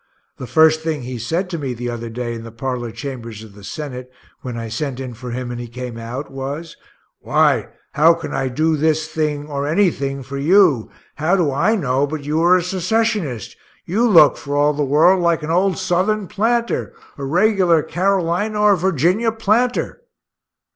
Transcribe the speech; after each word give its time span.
The 0.37 0.47
first 0.47 0.81
thing 0.81 1.03
he 1.03 1.19
said 1.19 1.47
to 1.51 1.59
me 1.59 1.75
the 1.75 1.91
other 1.91 2.09
day 2.09 2.33
in 2.33 2.43
the 2.43 2.51
parlor 2.51 2.89
chambers 2.89 3.43
of 3.43 3.53
the 3.53 3.63
Senate, 3.63 4.11
when 4.41 4.57
I 4.57 4.67
sent 4.67 4.99
in 4.99 5.13
for 5.13 5.29
him 5.29 5.51
and 5.51 5.59
he 5.61 5.67
came 5.67 5.95
out, 5.99 6.31
was, 6.31 6.75
"Why, 7.19 7.67
how 7.91 8.15
can 8.15 8.33
I 8.33 8.47
do 8.47 8.75
this 8.75 9.07
thing, 9.07 9.45
or 9.45 9.67
any 9.67 9.91
thing 9.91 10.23
for 10.23 10.39
you 10.39 10.89
how 11.17 11.35
do 11.35 11.51
I 11.51 11.75
know 11.75 12.07
but 12.07 12.23
you 12.23 12.41
are 12.41 12.57
a 12.57 12.63
Secessionist? 12.63 13.55
You 13.85 14.09
look 14.09 14.37
for 14.37 14.57
all 14.57 14.73
the 14.73 14.83
world 14.83 15.21
like 15.21 15.43
an 15.43 15.51
old 15.51 15.77
Southern 15.77 16.27
planter 16.27 16.95
a 17.15 17.23
regular 17.23 17.83
Carolina 17.83 18.59
or 18.59 18.75
Virginia 18.75 19.31
planter." 19.31 20.01